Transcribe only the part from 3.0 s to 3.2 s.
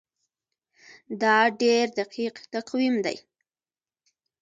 دی.